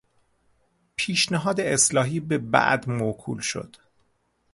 [0.95, 3.75] پیشنهاد اصلاحی به بعد موکول شد.